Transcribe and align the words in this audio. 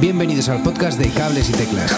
Bienvenidos 0.00 0.48
al 0.48 0.62
podcast 0.62 0.98
de 0.98 1.10
Cables 1.10 1.48
y 1.50 1.52
Teclas. 1.52 1.92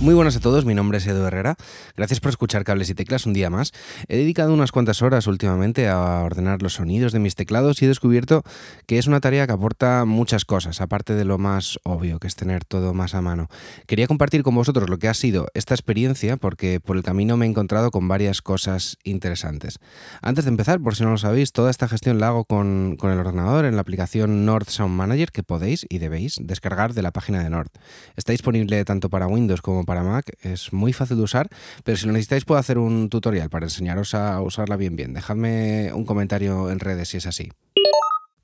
Muy 0.00 0.14
buenas 0.14 0.36
a 0.36 0.40
todos, 0.40 0.64
mi 0.64 0.76
nombre 0.76 0.98
es 0.98 1.06
Edu 1.08 1.24
Herrera. 1.24 1.56
Gracias 1.96 2.20
por 2.20 2.28
escuchar 2.28 2.62
cables 2.62 2.88
y 2.88 2.94
teclas 2.94 3.26
un 3.26 3.32
día 3.32 3.50
más. 3.50 3.72
He 4.06 4.16
dedicado 4.16 4.54
unas 4.54 4.70
cuantas 4.70 5.02
horas 5.02 5.26
últimamente 5.26 5.88
a 5.88 6.22
ordenar 6.22 6.62
los 6.62 6.74
sonidos 6.74 7.10
de 7.10 7.18
mis 7.18 7.34
teclados 7.34 7.82
y 7.82 7.84
he 7.84 7.88
descubierto 7.88 8.44
que 8.86 8.98
es 8.98 9.08
una 9.08 9.18
tarea 9.18 9.48
que 9.48 9.54
aporta 9.54 10.04
muchas 10.04 10.44
cosas, 10.44 10.80
aparte 10.80 11.14
de 11.14 11.24
lo 11.24 11.36
más 11.36 11.80
obvio, 11.82 12.20
que 12.20 12.28
es 12.28 12.36
tener 12.36 12.64
todo 12.64 12.94
más 12.94 13.16
a 13.16 13.22
mano. 13.22 13.48
Quería 13.88 14.06
compartir 14.06 14.44
con 14.44 14.54
vosotros 14.54 14.88
lo 14.88 14.98
que 15.00 15.08
ha 15.08 15.14
sido 15.14 15.48
esta 15.54 15.74
experiencia 15.74 16.36
porque 16.36 16.78
por 16.78 16.96
el 16.96 17.02
camino 17.02 17.36
me 17.36 17.46
he 17.46 17.48
encontrado 17.48 17.90
con 17.90 18.06
varias 18.06 18.40
cosas 18.40 18.98
interesantes. 19.02 19.80
Antes 20.22 20.44
de 20.44 20.50
empezar, 20.50 20.80
por 20.80 20.94
si 20.94 21.02
no 21.02 21.10
lo 21.10 21.18
sabéis, 21.18 21.50
toda 21.50 21.72
esta 21.72 21.88
gestión 21.88 22.20
la 22.20 22.28
hago 22.28 22.44
con, 22.44 22.98
el 23.02 23.18
ordenador 23.18 23.64
en 23.64 23.74
la 23.74 23.80
aplicación 23.80 24.46
Nord 24.46 24.68
Sound 24.68 24.94
Manager 24.94 25.32
que 25.32 25.42
podéis 25.42 25.86
y 25.88 25.98
debéis 25.98 26.36
descargar 26.40 26.94
de 26.94 27.02
la 27.02 27.10
página 27.10 27.42
de 27.42 27.50
Nord. 27.50 27.70
Está 28.14 28.30
disponible 28.30 28.84
tanto 28.84 29.10
para 29.10 29.26
Windows 29.26 29.60
como 29.60 29.87
para 29.88 30.02
Mac, 30.02 30.36
es 30.42 30.74
muy 30.74 30.92
fácil 30.92 31.16
de 31.16 31.22
usar, 31.22 31.48
pero 31.82 31.96
si 31.96 32.04
lo 32.04 32.12
necesitáis 32.12 32.44
puedo 32.44 32.60
hacer 32.60 32.76
un 32.76 33.08
tutorial 33.08 33.48
para 33.48 33.64
enseñaros 33.64 34.14
a 34.14 34.38
usarla 34.42 34.76
bien 34.76 34.96
bien. 34.96 35.14
Dejadme 35.14 35.94
un 35.94 36.04
comentario 36.04 36.70
en 36.70 36.78
redes 36.78 37.08
si 37.08 37.16
es 37.16 37.26
así. 37.26 37.52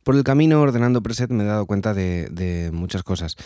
Por 0.05 0.17
el 0.17 0.25
camino 0.25 0.63
ordenando 0.63 1.03
preset 1.03 1.31
me 1.31 1.45
he 1.45 1.47
dado 1.47 1.67
cuenta 1.67 1.93
de, 1.93 2.29
de 2.31 2.71
muchas 2.73 3.03
cosas. 3.03 3.37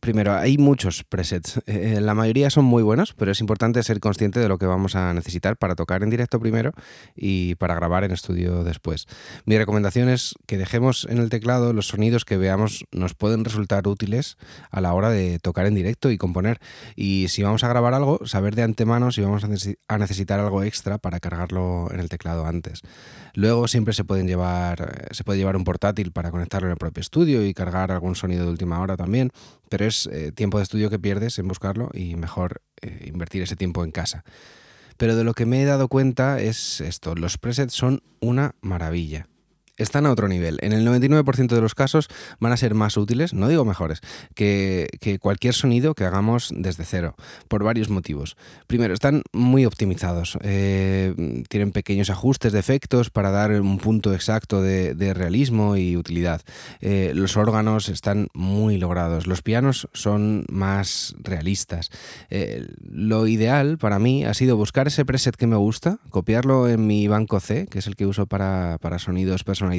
Primero, 0.00 0.34
hay 0.34 0.56
muchos 0.56 1.04
presets. 1.04 1.58
Eh, 1.66 1.96
eh, 1.96 2.00
la 2.00 2.14
mayoría 2.14 2.48
son 2.48 2.64
muy 2.64 2.82
buenos, 2.82 3.12
pero 3.12 3.32
es 3.32 3.40
importante 3.40 3.82
ser 3.82 4.00
consciente 4.00 4.40
de 4.40 4.48
lo 4.48 4.56
que 4.56 4.64
vamos 4.64 4.96
a 4.96 5.12
necesitar 5.12 5.58
para 5.58 5.74
tocar 5.74 6.02
en 6.02 6.08
directo 6.08 6.40
primero 6.40 6.72
y 7.14 7.54
para 7.56 7.74
grabar 7.74 8.04
en 8.04 8.12
estudio 8.12 8.64
después. 8.64 9.06
Mi 9.44 9.58
recomendación 9.58 10.08
es 10.08 10.34
que 10.46 10.56
dejemos 10.56 11.06
en 11.10 11.18
el 11.18 11.28
teclado 11.28 11.74
los 11.74 11.88
sonidos 11.88 12.24
que 12.24 12.38
veamos 12.38 12.86
nos 12.92 13.12
pueden 13.12 13.44
resultar 13.44 13.86
útiles 13.86 14.38
a 14.70 14.80
la 14.80 14.94
hora 14.94 15.10
de 15.10 15.38
tocar 15.38 15.66
en 15.66 15.74
directo 15.74 16.10
y 16.10 16.16
componer. 16.16 16.60
Y 16.96 17.28
si 17.28 17.42
vamos 17.42 17.62
a 17.62 17.68
grabar 17.68 17.92
algo, 17.92 18.26
saber 18.26 18.54
de 18.54 18.62
antemano 18.62 19.12
si 19.12 19.20
vamos 19.20 19.44
a 19.44 19.98
necesitar 19.98 20.40
algo 20.40 20.62
extra 20.62 20.96
para 20.96 21.20
cargarlo 21.20 21.88
en 21.92 22.00
el 22.00 22.08
teclado 22.08 22.46
antes. 22.46 22.80
Luego 23.34 23.68
siempre 23.68 23.94
se 23.94 24.04
pueden 24.04 24.26
llevar, 24.26 25.08
se 25.10 25.24
puede 25.24 25.38
llevar 25.38 25.56
un 25.56 25.64
portátil 25.64 26.10
para 26.12 26.30
conectarlo 26.30 26.68
en 26.68 26.72
el 26.72 26.78
propio 26.78 27.00
estudio 27.00 27.44
y 27.44 27.54
cargar 27.54 27.92
algún 27.92 28.14
sonido 28.14 28.44
de 28.44 28.50
última 28.50 28.80
hora 28.80 28.96
también, 28.96 29.30
pero 29.70 29.86
es 29.86 30.06
eh, 30.12 30.32
tiempo 30.32 30.58
de 30.58 30.64
estudio 30.64 30.90
que 30.90 30.98
pierdes 30.98 31.38
en 31.38 31.48
buscarlo 31.48 31.90
y 31.94 32.16
mejor 32.16 32.60
eh, 32.82 33.04
invertir 33.06 33.40
ese 33.42 33.56
tiempo 33.56 33.82
en 33.84 33.92
casa. 33.92 34.24
Pero 34.98 35.16
de 35.16 35.24
lo 35.24 35.32
que 35.32 35.46
me 35.46 35.62
he 35.62 35.64
dado 35.64 35.88
cuenta 35.88 36.40
es 36.40 36.82
esto, 36.82 37.14
los 37.14 37.38
presets 37.38 37.72
son 37.72 38.02
una 38.20 38.54
maravilla 38.60 39.28
están 39.82 40.06
a 40.06 40.12
otro 40.12 40.28
nivel. 40.28 40.58
En 40.62 40.72
el 40.72 40.86
99% 40.86 41.48
de 41.48 41.60
los 41.60 41.74
casos 41.74 42.08
van 42.38 42.52
a 42.52 42.56
ser 42.56 42.74
más 42.74 42.96
útiles, 42.96 43.34
no 43.34 43.48
digo 43.48 43.64
mejores, 43.64 44.00
que, 44.34 44.88
cualquier 45.20 45.54
sonido 45.54 45.94
que 45.94 46.04
hagamos 46.04 46.50
desde 46.54 46.84
cero, 46.84 47.16
por 47.48 47.64
varios 47.64 47.88
motivos. 47.88 48.36
Primero, 48.66 48.94
están 48.94 49.22
muy 49.32 49.64
optimizados, 49.66 50.38
eh, 50.42 51.44
tienen 51.48 51.72
pequeños 51.72 52.10
ajustes 52.10 52.52
de 52.52 52.58
efectos 52.58 53.10
para 53.10 53.30
dar 53.30 53.52
un 53.60 53.78
punto 53.78 54.14
exacto 54.14 54.62
de, 54.62 55.10
realismo 55.14 55.76
y 55.76 55.96
utilidad. 55.96 56.42
Eh, 56.80 57.12
los 57.14 57.36
órganos 57.36 57.88
están 57.88 58.28
muy 58.32 58.78
logrados, 58.78 59.26
los 59.26 59.42
pianos 59.42 59.88
son 59.92 60.44
más 60.48 61.16
realistas. 61.18 61.90
Eh, 62.30 62.68
lo 62.80 63.26
ideal 63.26 63.76
para 63.78 63.98
mí 63.98 64.24
ha 64.24 64.34
sido 64.34 64.56
buscar 64.56 64.86
ese 64.86 65.04
preset 65.04 65.36
que 65.36 65.48
me 65.48 65.56
gusta, 65.56 65.98
copiarlo 66.10 66.68
en 66.68 66.86
mi 66.86 67.08
banco 67.08 67.40
C, 67.40 67.66
que 67.66 67.80
es 67.80 67.86
el 67.88 67.96
que 67.96 68.06
uso 68.06 68.26
para, 68.26 68.78
para 68.80 68.98
sonidos 68.98 69.42
personales 69.42 69.69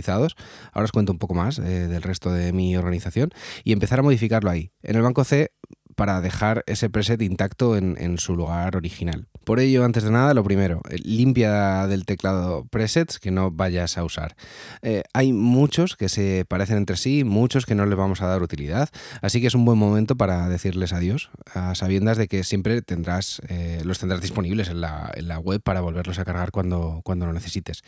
Ahora 0.74 0.86
os 0.86 0.92
cuento 0.92 1.12
un 1.12 1.20
poco 1.20 1.34
más 1.34 1.60
eh, 1.60 1.88
del 1.88 2.02
resto 2.02 2.32
de 2.32 2.54
mi 2.54 2.76
organización 2.76 3.32
y 3.64 3.74
empezar 3.74 4.00
a 4.00 4.04
modificarlo 4.04 4.50
ahí. 4.50 4.72
En 4.84 4.96
el 4.96 5.02
banco 5.02 5.24
C 5.24 5.52
para 5.96 6.22
dejar 6.22 6.64
ese 6.66 6.90
preset 6.90 7.22
intacto 7.22 7.78
en, 7.78 8.18
su 8.18 8.36
lugar 8.36 8.76
original. 8.76 9.28
Por 9.44 9.60
ello, 9.60 9.84
antes 9.86 10.04
de 10.04 10.12
nada, 10.12 10.34
lo 10.34 10.44
primero, 10.44 10.82
eh, 10.90 10.98
limpia 11.04 11.86
del 11.88 12.06
teclado 12.06 12.66
presets 12.66 13.20
que 13.20 13.32
no 13.32 13.52
vayas 13.52 13.98
a 13.98 14.04
usar. 14.04 14.36
Eh, 14.82 15.04
hay 15.14 15.34
muchos 15.34 15.96
que 15.96 16.10
se 16.10 16.46
parecen 16.48 16.78
entre 16.78 16.98
sí, 16.98 17.24
muchos 17.24 17.66
que 17.66 17.76
no 17.76 17.86
les 17.86 17.98
vamos 17.98 18.22
a 18.22 18.28
dar 18.28 18.42
utilidad, 18.42 18.90
así 19.22 19.42
que 19.42 19.48
es 19.48 19.56
un 19.56 19.66
buen 19.66 19.78
momento 19.78 20.16
para 20.16 20.48
decirles 20.50 20.94
adiós, 20.94 21.30
a 21.54 21.76
sabiendas 21.76 22.18
de 22.18 22.28
que 22.28 22.44
siempre 22.44 22.82
tendrás, 22.82 23.42
los 23.84 24.00
tendrás 24.00 24.22
disponibles 24.22 24.70
en 24.70 24.82
la, 24.82 25.12
en 25.16 25.28
la, 25.28 25.40
web 25.40 25.62
para 25.62 25.82
volverlos 25.82 26.20
a 26.20 26.26
cargar 26.26 26.52
cuando, 26.52 27.02
cuando 27.04 27.26
lo 27.26 27.34
necesites. 27.34 27.84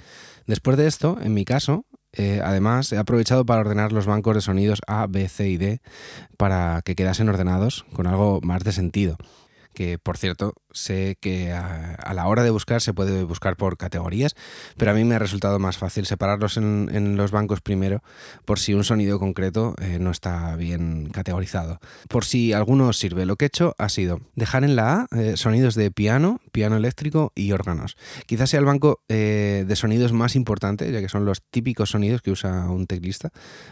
Después 0.47 0.77
de 0.77 0.87
esto, 0.87 1.17
en 1.21 1.33
mi 1.33 1.45
caso, 1.45 1.85
eh, 2.13 2.41
además, 2.43 2.91
he 2.91 2.97
aprovechado 2.97 3.45
para 3.45 3.61
ordenar 3.61 3.91
los 3.91 4.05
bancos 4.05 4.35
de 4.35 4.41
sonidos 4.41 4.81
A, 4.87 5.07
B, 5.07 5.27
C 5.27 5.49
y 5.49 5.57
D 5.57 5.81
para 6.37 6.81
que 6.83 6.95
quedasen 6.95 7.29
ordenados 7.29 7.85
con 7.93 8.07
algo 8.07 8.39
más 8.41 8.63
de 8.63 8.71
sentido 8.71 9.17
que 9.73 9.97
por 9.97 10.17
cierto 10.17 10.53
sé 10.73 11.17
que 11.19 11.51
a, 11.51 12.13
la 12.13 12.27
hora 12.27 12.43
de 12.43 12.49
buscar 12.49 12.81
se 12.81 12.93
puede 12.93 13.23
buscar 13.23 13.55
por 13.55 13.77
categorías, 13.77 14.35
pero 14.77 14.91
a 14.91 14.93
mí 14.93 15.03
me 15.03 15.15
ha 15.15 15.19
resultado 15.19 15.59
más 15.59 15.77
fácil 15.77 16.05
separarlos 16.05 16.57
en, 16.57 17.17
los 17.17 17.31
bancos 17.31 17.61
primero 17.61 18.01
por 18.45 18.59
si 18.59 18.73
un 18.73 18.83
sonido 18.83 19.19
concreto 19.19 19.75
eh, 19.81 19.97
no 19.99 20.11
está 20.11 20.55
bien 20.55 21.09
categorizado. 21.11 21.79
Por 22.07 22.25
si 22.25 22.53
alguno 22.53 22.91
sirve, 22.93 23.25
lo 23.25 23.35
que 23.35 23.45
he 23.45 23.47
hecho 23.47 23.75
ha 23.77 23.89
sido 23.89 24.21
dejar 24.35 24.63
en 24.63 24.75
la 24.75 24.93
A 24.93 25.07
eh, 25.17 25.37
sonidos 25.37 25.75
de 25.75 25.91
piano, 25.91 26.39
piano 26.51 26.75
eléctrico 26.75 27.31
y 27.35 27.51
órganos. 27.51 27.95
Quizás 28.25 28.49
sea 28.49 28.59
el 28.59 28.65
banco 28.65 29.01
eh, 29.09 29.65
de 29.67 29.75
sonidos 29.75 30.13
más 30.13 30.35
importante, 30.35 30.91
ya 30.91 31.01
que 31.01 31.09
son 31.09 31.25
los 31.25 31.41
típicos 31.41 31.91
sonidos 31.91 32.21
que 32.21 32.31
usa 32.31 32.69
un 32.69 32.87
teclista. 32.87 33.31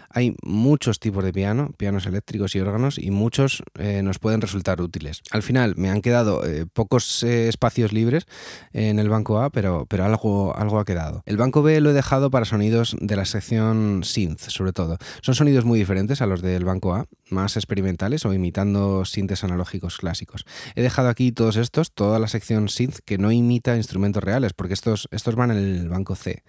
Hay 0.09 0.35
muchos 0.43 0.99
tipos 0.99 1.23
de 1.23 1.33
piano, 1.33 1.71
pianos 1.77 2.05
eléctricos 2.05 2.55
y 2.55 2.59
órganos, 2.59 2.97
y 2.97 3.11
muchos 3.11 3.63
nos 4.03 4.19
pueden 4.19 4.41
resultar 4.41 4.81
útiles. 4.81 5.21
Al 5.31 5.41
final 5.41 5.75
me 5.77 5.89
han 5.91 6.01
quedado 6.01 6.45
eh, 6.45 6.65
pocos 6.65 7.23
eh, 7.23 7.47
espacios 7.47 7.93
libres 7.93 8.25
en 8.73 8.99
el 8.99 9.09
banco 9.09 9.39
A, 9.39 9.49
pero, 9.49 9.85
pero 9.87 10.05
algo, 10.05 10.55
algo 10.57 10.79
ha 10.79 10.85
quedado. 10.85 11.23
El 11.25 11.37
banco 11.37 11.61
B 11.61 11.79
lo 11.81 11.91
he 11.91 11.93
dejado 11.93 12.31
para 12.31 12.45
sonidos 12.45 12.95
de 12.99 13.15
la 13.15 13.25
sección 13.25 14.01
synth, 14.03 14.41
sobre 14.49 14.73
todo. 14.73 14.97
Son 15.21 15.35
sonidos 15.35 15.65
muy 15.65 15.79
diferentes 15.79 16.21
a 16.21 16.25
los 16.25 16.41
del 16.41 16.65
banco 16.65 16.93
A, 16.93 17.05
más 17.29 17.55
experimentales 17.57 18.25
o 18.25 18.33
imitando 18.33 19.05
sintes 19.05 19.43
analógicos 19.43 19.97
clásicos. 19.97 20.45
He 20.75 20.81
dejado 20.81 21.09
aquí 21.09 21.31
todos 21.31 21.57
estos, 21.57 21.91
toda 21.91 22.19
la 22.19 22.27
sección 22.27 22.69
synth 22.69 22.99
que 23.05 23.17
no 23.17 23.31
imita 23.31 23.75
instrumentos 23.75 24.23
reales, 24.23 24.53
porque 24.53 24.73
estos, 24.73 25.07
estos 25.11 25.35
van 25.35 25.51
en 25.51 25.57
el 25.57 25.89
banco 25.89 26.15
C. 26.15 26.43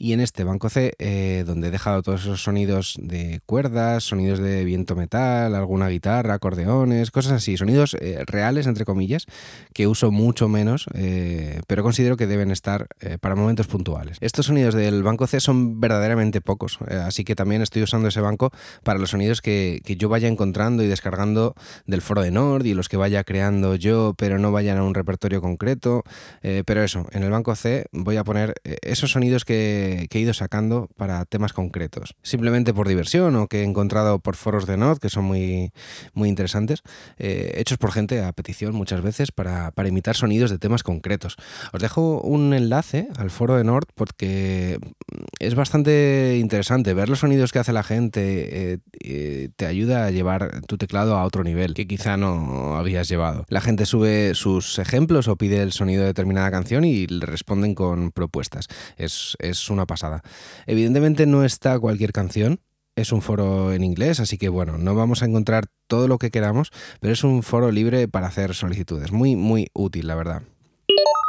Y 0.00 0.12
en 0.12 0.20
este 0.20 0.44
banco 0.44 0.70
C, 0.70 0.92
eh, 1.00 1.42
donde 1.44 1.68
he 1.68 1.70
dejado 1.72 2.02
todos 2.02 2.20
esos 2.20 2.42
sonidos 2.42 2.94
de 3.00 3.40
cuerdas, 3.46 4.04
sonidos 4.04 4.38
de 4.38 4.64
viento 4.64 4.94
metal, 4.94 5.56
alguna 5.56 5.88
guitarra, 5.88 6.34
acordeones, 6.34 7.10
cosas 7.10 7.32
así, 7.32 7.56
sonidos 7.56 7.96
eh, 8.00 8.22
reales, 8.24 8.68
entre 8.68 8.84
comillas, 8.84 9.26
que 9.72 9.88
uso 9.88 10.12
mucho 10.12 10.48
menos, 10.48 10.86
eh, 10.94 11.60
pero 11.66 11.82
considero 11.82 12.16
que 12.16 12.28
deben 12.28 12.52
estar 12.52 12.86
para 13.20 13.34
momentos 13.34 13.66
puntuales. 13.66 14.18
Estos 14.20 14.46
sonidos 14.46 14.74
del 14.74 15.02
banco 15.02 15.26
C 15.26 15.40
son 15.40 15.80
verdaderamente 15.80 16.40
pocos, 16.40 16.78
así 17.04 17.24
que 17.24 17.34
también 17.34 17.62
estoy 17.62 17.82
usando 17.82 18.08
ese 18.08 18.20
banco 18.20 18.52
para 18.84 18.98
los 18.98 19.10
sonidos 19.10 19.40
que, 19.40 19.80
que, 19.84 19.96
yo 19.96 20.08
vaya 20.08 20.28
encontrando 20.28 20.82
y 20.82 20.86
descargando 20.86 21.54
del 21.86 22.02
foro 22.02 22.22
de 22.22 22.30
Nord 22.30 22.66
y 22.66 22.74
los 22.74 22.88
que 22.88 22.96
vaya 22.96 23.24
creando 23.24 23.74
yo, 23.74 24.14
pero 24.16 24.38
no 24.38 24.52
vayan 24.52 24.78
a 24.78 24.84
un 24.84 24.94
repertorio 24.94 25.40
concreto. 25.40 26.04
pero 26.40 26.82
eso, 26.82 27.06
en 27.10 27.22
el 27.24 27.30
banco 27.30 27.56
C 27.56 27.86
voy 27.92 28.16
a 28.16 28.24
poner 28.24 28.54
esos 28.82 29.10
sonidos 29.10 29.44
que 29.44 29.87
que, 30.08 30.18
he 30.18 30.20
ido 30.20 30.34
sacando 30.34 30.88
para 30.96 31.24
temas 31.24 31.52
concretos. 31.52 32.14
Simplemente 32.22 32.74
por 32.74 32.88
diversión 32.88 33.36
o 33.36 33.48
que 33.48 33.62
he 33.62 33.64
encontrado 33.64 34.18
por 34.18 34.36
foros 34.36 34.66
de 34.66 34.76
Node 34.76 35.00
que 35.00 35.08
son 35.08 35.24
muy, 35.24 35.72
muy 36.14 36.28
interesantes, 36.28 36.82
eh, 37.18 37.54
hechos 37.56 37.78
por 37.78 37.92
gente 37.92 38.22
a 38.22 38.32
petición 38.32 38.74
muchas 38.74 39.00
veces 39.00 39.32
para, 39.32 39.72
imitar 39.86 40.16
sonidos 40.16 40.50
de 40.50 40.58
temas 40.58 40.82
concretos. 40.82 41.36
Os 41.72 41.80
dejo 41.80 42.20
un 42.20 42.52
enlace 42.52 43.08
al 43.16 43.30
foro 43.30 43.56
de 43.56 43.64
Nord 43.64 43.86
porque 43.94 44.78
es 45.38 45.54
bastante 45.54 46.36
interesante 46.40 46.94
ver 46.94 47.08
los 47.08 47.20
sonidos 47.20 47.52
que 47.52 47.58
hace 47.58 47.72
la 47.72 47.82
gente, 47.82 48.72
eh, 48.72 48.78
eh, 49.00 49.48
te 49.56 49.66
ayuda 49.66 50.06
a 50.06 50.10
llevar 50.10 50.62
tu 50.66 50.78
teclado 50.78 51.16
a 51.16 51.24
otro 51.24 51.44
nivel 51.44 51.74
que 51.74 51.86
quizá 51.86 52.16
no 52.16 52.76
habías 52.76 53.08
llevado. 53.08 53.44
La 53.48 53.60
gente 53.60 53.86
sube 53.86 54.34
sus 54.34 54.78
ejemplos 54.78 55.28
o 55.28 55.36
pide 55.36 55.62
el 55.62 55.72
sonido 55.72 56.02
de 56.02 56.08
determinada 56.08 56.50
canción 56.50 56.84
y 56.84 57.06
le 57.06 57.26
responden 57.26 57.74
con 57.74 58.10
propuestas. 58.10 58.68
Es, 58.96 59.36
es 59.38 59.70
una 59.70 59.86
pasada. 59.86 60.22
Evidentemente 60.66 61.26
no 61.26 61.44
está 61.44 61.78
cualquier 61.78 62.12
canción, 62.12 62.60
es 62.96 63.12
un 63.12 63.22
foro 63.22 63.72
en 63.72 63.84
inglés, 63.84 64.18
así 64.18 64.38
que 64.38 64.48
bueno, 64.48 64.76
no 64.76 64.94
vamos 64.94 65.22
a 65.22 65.26
encontrar 65.26 65.66
todo 65.86 66.08
lo 66.08 66.18
que 66.18 66.30
queramos, 66.30 66.72
pero 67.00 67.12
es 67.12 67.22
un 67.22 67.44
foro 67.44 67.70
libre 67.70 68.08
para 68.08 68.26
hacer 68.26 68.54
solicitudes. 68.54 69.12
Muy, 69.12 69.36
muy 69.36 69.68
útil, 69.72 70.08
la 70.08 70.16
verdad. 70.16 70.42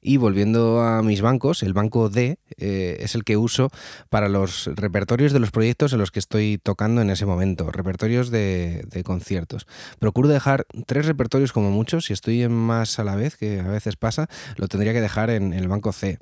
Y 0.00 0.16
volviendo 0.16 0.82
a 0.82 1.02
mis 1.02 1.20
bancos, 1.20 1.62
el 1.62 1.72
banco 1.72 2.08
D 2.08 2.38
eh, 2.56 2.96
es 3.00 3.14
el 3.14 3.24
que 3.24 3.36
uso 3.36 3.70
para 4.10 4.28
los 4.28 4.66
repertorios 4.74 5.32
de 5.32 5.40
los 5.40 5.50
proyectos 5.50 5.92
en 5.92 5.98
los 5.98 6.10
que 6.10 6.18
estoy 6.18 6.58
tocando 6.62 7.00
en 7.00 7.10
ese 7.10 7.26
momento, 7.26 7.70
repertorios 7.70 8.30
de, 8.30 8.86
conciertos. 9.04 9.66
Procuro 9.98 10.28
dejar 10.28 10.66
tres 10.86 11.06
repertorios 11.06 11.52
como 11.52 11.70
mucho, 11.70 12.00
si 12.00 12.12
estoy 12.12 12.42
en 12.42 12.52
más 12.52 12.98
a 12.98 13.04
la 13.04 13.14
vez, 13.14 13.36
que 13.36 13.60
a 13.60 13.68
veces 13.68 13.96
pasa, 13.96 14.28
lo 14.56 14.68
tendría 14.68 14.92
que 14.92 15.00
dejar 15.00 15.30
en 15.30 15.52
el 15.52 15.68
banco 15.68 15.92
C, 15.92 16.18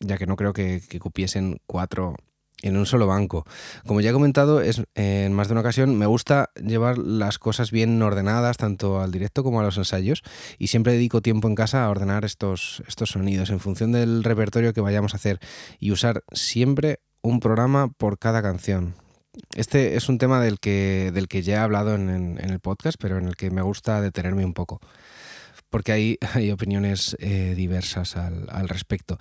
ya 0.00 0.18
que 0.18 0.26
no 0.26 0.36
creo 0.36 0.52
que, 0.52 0.82
que 0.88 0.98
cupiesen 0.98 1.60
cuatro 1.66 2.16
en 2.62 2.76
un 2.76 2.86
solo 2.86 3.06
banco. 3.06 3.44
Como 3.86 4.00
ya 4.00 4.10
he 4.10 4.12
comentado 4.12 4.60
es, 4.60 4.82
en 4.94 5.32
más 5.32 5.48
de 5.48 5.52
una 5.52 5.60
ocasión, 5.60 5.96
me 5.96 6.06
gusta 6.06 6.50
llevar 6.62 6.98
las 6.98 7.38
cosas 7.38 7.70
bien 7.70 8.00
ordenadas, 8.02 8.56
tanto 8.56 9.00
al 9.00 9.12
directo 9.12 9.42
como 9.42 9.60
a 9.60 9.62
los 9.62 9.76
ensayos, 9.76 10.22
y 10.58 10.68
siempre 10.68 10.94
dedico 10.94 11.22
tiempo 11.22 11.48
en 11.48 11.54
casa 11.54 11.84
a 11.84 11.90
ordenar 11.90 12.24
estos, 12.24 12.82
estos 12.88 13.10
sonidos 13.10 13.50
en 13.50 13.60
función 13.60 13.92
del 13.92 14.24
repertorio 14.24 14.72
que 14.72 14.80
vayamos 14.80 15.14
a 15.14 15.18
hacer 15.18 15.38
y 15.78 15.90
usar 15.90 16.24
siempre 16.32 17.00
un 17.22 17.40
programa 17.40 17.88
por 17.88 18.18
cada 18.18 18.42
canción. 18.42 18.94
Este 19.54 19.96
es 19.96 20.08
un 20.08 20.16
tema 20.16 20.40
del 20.40 20.58
que, 20.60 21.10
del 21.12 21.28
que 21.28 21.42
ya 21.42 21.56
he 21.56 21.58
hablado 21.58 21.94
en, 21.94 22.38
el 22.38 22.60
podcast, 22.60 22.96
pero 22.98 23.18
en 23.18 23.26
el 23.26 23.36
que 23.36 23.50
me 23.50 23.60
gusta 23.60 24.00
detenerme 24.00 24.44
un 24.44 24.54
poco, 24.54 24.80
porque 25.68 25.92
hay, 25.92 26.18
hay 26.34 26.50
opiniones 26.50 27.16
eh, 27.20 27.54
diversas 27.54 28.16
al, 28.16 28.46
al 28.50 28.68
respecto. 28.68 29.18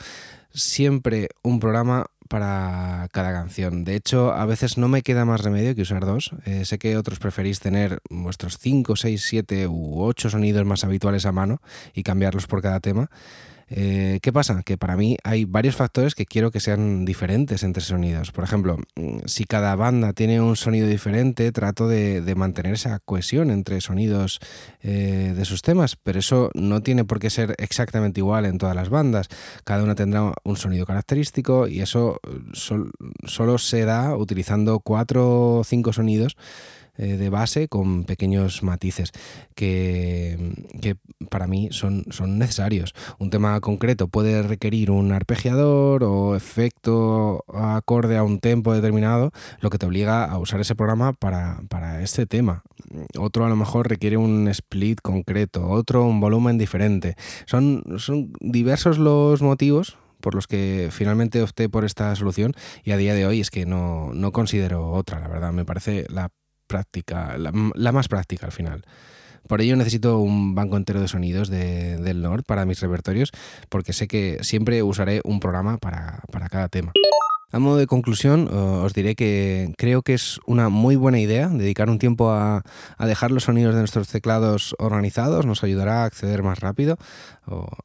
Siempre 0.53 1.27
un 1.43 1.59
programa 1.59 2.05
para 2.27 3.07
cada 3.11 3.31
canción. 3.31 3.83
De 3.83 3.95
hecho, 3.95 4.33
a 4.33 4.45
veces 4.45 4.77
no 4.77 4.87
me 4.87 5.01
queda 5.01 5.25
más 5.25 5.41
remedio 5.41 5.75
que 5.75 5.83
usar 5.83 6.05
dos. 6.05 6.31
Eh, 6.45 6.65
sé 6.65 6.77
que 6.79 6.97
otros 6.97 7.19
preferís 7.19 7.59
tener 7.59 7.99
vuestros 8.09 8.57
5, 8.57 8.95
6, 8.95 9.21
7 9.23 9.67
u 9.67 10.01
8 10.03 10.29
sonidos 10.29 10.65
más 10.65 10.83
habituales 10.83 11.25
a 11.25 11.31
mano 11.31 11.61
y 11.93 12.03
cambiarlos 12.03 12.47
por 12.47 12.61
cada 12.61 12.79
tema. 12.79 13.09
Eh, 13.69 14.19
¿Qué 14.21 14.31
pasa? 14.31 14.61
Que 14.63 14.77
para 14.77 14.95
mí 14.95 15.17
hay 15.23 15.45
varios 15.45 15.75
factores 15.75 16.13
que 16.13 16.25
quiero 16.25 16.51
que 16.51 16.59
sean 16.59 17.03
diferentes 17.03 17.63
entre 17.63 17.81
sonidos. 17.81 18.31
Por 18.31 18.43
ejemplo, 18.43 18.77
mm, 18.95 19.19
si 19.25 19.45
cada 19.45 19.75
banda 19.75 20.13
tiene 20.13 20.39
un 20.39 20.55
sonido 20.55 20.87
diferente, 20.87 21.51
trato 21.51 21.87
de, 21.87 22.35
mantener 22.35 22.73
esa 22.73 22.99
cohesión 22.99 23.49
entre 23.49 23.79
sonidos 23.79 24.39
eh, 24.81 25.33
de 25.35 25.45
sus 25.45 25.61
temas, 25.61 25.95
pero 25.95 26.19
eso 26.19 26.51
no 26.53 26.81
tiene 26.81 27.05
por 27.05 27.19
qué 27.19 27.29
ser 27.29 27.55
exactamente 27.59 28.19
igual 28.19 28.45
en 28.45 28.57
todas 28.57 28.75
las 28.75 28.89
bandas. 28.89 29.29
Cada 29.63 29.83
una 29.83 29.95
tendrá 29.95 30.33
un 30.43 30.57
sonido 30.57 30.85
característico 30.85 31.67
y 31.67 31.79
eso 31.79 32.19
solo 32.53 33.57
se 33.57 33.85
da 33.85 34.17
utilizando 34.17 34.79
cuatro 34.79 35.59
o 35.59 35.63
cinco 35.63 35.93
sonidos 35.93 36.35
eh, 36.97 37.17
de 37.17 37.29
base 37.29 37.67
con 37.67 38.05
pequeños 38.05 38.63
matices 38.63 39.11
que, 39.55 40.53
para 41.29 41.47
mí 41.47 41.69
son, 41.71 42.05
son 42.09 42.37
necesarios. 42.37 42.93
Un 43.19 43.29
tema 43.29 43.59
concreto 43.59 44.07
puede 44.07 44.41
requerir 44.43 44.91
un 44.91 45.11
arpegiador 45.11 46.03
o 46.03 46.35
efecto 46.35 47.43
acorde 47.53 48.17
a 48.17 48.23
un 48.23 48.39
tempo 48.39 48.73
determinado, 48.73 49.31
lo 49.59 49.69
que 49.69 49.77
te 49.77 49.85
obliga 49.85 50.25
a 50.25 50.37
usar 50.37 50.59
ese 50.59 50.75
programa 50.75 51.13
para, 51.13 51.61
para 51.69 52.01
este 52.01 52.25
tema. 52.25 52.63
Otro 53.17 53.45
a 53.45 53.49
lo 53.49 53.55
mejor 53.55 53.89
requiere 53.89 54.17
un 54.17 54.47
split 54.47 55.01
concreto, 55.01 55.67
otro 55.69 56.05
un 56.05 56.19
volumen 56.19 56.57
diferente. 56.57 57.15
Son, 57.45 57.83
son 57.97 58.31
diversos 58.39 58.97
los 58.97 59.41
motivos 59.41 59.97
por 60.21 60.33
los 60.33 60.47
que 60.47 60.89
finalmente 60.91 61.41
opté 61.41 61.69
por 61.69 61.85
esta 61.85 62.15
solución 62.15 62.53
y 62.83 62.91
a 62.91 62.97
día 62.97 63.13
de 63.13 63.27
hoy 63.27 63.41
es 63.41 63.51
que 63.51 63.65
no, 63.65 64.11
no 64.13 64.31
considero 64.31 64.91
otra, 64.91 65.19
la 65.19 65.27
verdad. 65.27 65.51
Me 65.51 65.65
parece 65.65 66.05
la 66.09 66.31
práctica, 66.67 67.37
la, 67.37 67.51
más 67.91 68.07
práctica 68.07 68.45
al 68.45 68.51
final. 68.51 68.85
Por 69.47 69.61
ello 69.61 69.75
necesito 69.75 70.19
un 70.19 70.55
banco 70.55 70.75
entero 70.75 70.99
de 70.99 71.07
sonidos 71.07 71.49
de, 71.49 71.97
del 71.97 72.21
Nord 72.21 72.43
para 72.43 72.65
mis 72.65 72.79
repertorios, 72.79 73.31
porque 73.69 73.93
sé 73.93 74.07
que 74.07 74.39
siempre 74.41 74.81
usaré 74.81 75.21
un 75.23 75.39
programa 75.39 75.77
para, 75.77 76.21
para 76.31 76.49
cada 76.49 76.67
tema. 76.67 76.93
A 77.55 77.59
modo 77.59 77.77
de 77.77 77.87
conclusión, 77.87 78.49
os 78.51 78.93
diré 78.93 79.15
que 79.15 79.71
creo 79.77 80.01
que 80.01 80.13
es 80.13 80.41
una 80.45 80.67
muy 80.67 80.97
buena 80.97 81.21
idea 81.21 81.47
dedicar 81.47 81.89
un 81.89 81.99
tiempo 81.99 82.31
a, 82.31 82.63
dejar 82.99 83.31
los 83.31 83.45
sonidos 83.45 83.73
de 83.73 83.79
nuestros 83.79 84.09
teclados 84.09 84.75
organizados, 84.77 85.45
nos 85.45 85.63
ayudará 85.63 86.03
a 86.03 86.05
acceder 86.05 86.43
más 86.43 86.59
rápido 86.59 86.97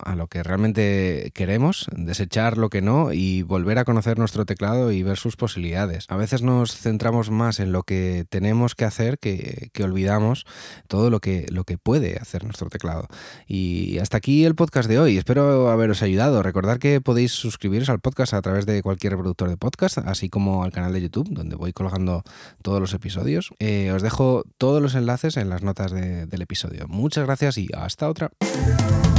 a 0.05 0.17
lo 0.17 0.26
que 0.26 0.43
realmente 0.43 1.31
queremos, 1.34 1.87
desechar 1.94 2.56
lo 2.56 2.70
que 2.70 2.81
no 2.81 3.12
y 3.12 3.43
volver 3.43 3.78
a 3.78 3.84
conocer 3.84 4.19
nuestro 4.19 4.46
teclado 4.46 4.90
y 4.90 5.02
ver 5.02 5.19
sus 5.19 5.37
posibilidades. 5.37 6.06
A 6.08 6.17
veces 6.17 6.43
nos 6.43 6.75
centramos 6.75 7.31
más 7.31 7.61
en 7.61 7.70
lo 7.70 7.82
que 7.82 8.25
tenemos 8.28 8.75
que 8.75 8.87
hacer 8.87 9.19
que, 9.19 9.70
olvidamos 9.84 10.46
todo 10.88 11.11
lo 11.11 11.20
que, 11.20 11.46
lo 11.50 11.64
que 11.64 11.78
puede 11.78 12.17
hacer 12.17 12.44
nuestro 12.44 12.69
teclado. 12.69 13.06
Y 13.46 13.99
hasta 13.99 14.17
aquí 14.17 14.44
el 14.44 14.55
podcast 14.55 14.88
de 14.88 14.99
hoy. 14.99 15.17
Espero 15.17 15.70
haberos 15.70 16.02
ayudado. 16.02 16.43
Recordad 16.43 16.78
que 16.78 17.00
podéis 17.00 17.32
suscribiros 17.32 17.88
al 17.88 18.00
podcast 18.00 18.34
a 18.34 18.43
través 18.43 18.67
de 18.67 18.82
cualquier 18.82 19.12
reproductor 19.12 19.49
de 19.49 19.56
podcast, 19.61 19.99
así 19.99 20.29
como 20.29 20.65
al 20.65 20.73
canal 20.73 20.93
de 20.93 21.03
YouTube, 21.03 21.29
donde 21.31 21.55
voy 21.55 21.73
colgando 21.73 22.25
todos 22.62 22.81
los 22.81 22.93
episodios. 22.93 23.51
Eh, 23.61 23.93
os 23.95 24.03
dejo 24.03 24.43
todos 24.59 24.83
los 24.83 24.97
enlaces 24.97 25.37
en 25.37 25.49
las 25.49 25.62
notas 25.62 25.93
del 25.93 26.43
episodio. 26.43 26.89
Muchas 26.89 27.25
gracias 27.25 27.59
y 27.59 27.69
hasta 27.77 28.09
otra. 28.09 28.33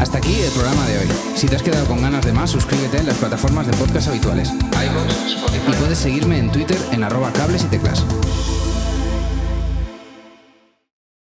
Hasta 0.01 0.17
aquí 0.17 0.33
el 0.33 0.51
programa 0.51 0.85
de 0.87 0.97
hoy. 0.97 1.07
Si 1.35 1.47
te 1.47 1.55
has 1.55 1.63
quedado 1.63 1.85
con 1.85 2.01
ganas 2.01 2.25
de 2.25 2.33
más, 2.33 2.49
suscríbete 2.49 2.97
en 2.97 3.05
las 3.05 3.17
plataformas 3.17 3.67
de 3.67 3.73
podcast 3.73 4.09
habituales. 4.09 4.51
y 4.51 5.73
puedes 5.79 5.99
seguirme 5.99 6.39
en 6.39 6.51
Twitter 6.51 6.77
en 6.91 7.03
arroba 7.03 7.31
cables 7.31 7.63
y 7.63 7.67
teclas. 7.67 8.03